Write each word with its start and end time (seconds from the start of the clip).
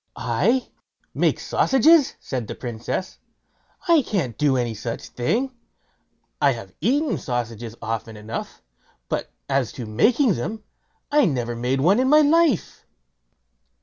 "I 0.15 0.67
make 1.13 1.39
sausages!" 1.39 2.15
said 2.19 2.47
the 2.47 2.55
Princess; 2.55 3.19
"I 3.87 4.01
can't 4.01 4.35
do 4.35 4.57
any 4.57 4.73
such 4.73 5.09
thing. 5.09 5.51
I 6.41 6.53
have 6.53 6.73
eaten 6.81 7.19
sausages 7.19 7.75
often 7.83 8.17
enough; 8.17 8.63
but 9.09 9.29
as 9.47 9.71
to 9.73 9.85
making 9.85 10.33
them, 10.33 10.63
I 11.11 11.25
never 11.25 11.55
made 11.55 11.81
one 11.81 11.99
in 11.99 12.09
my 12.09 12.21
life." 12.21 12.83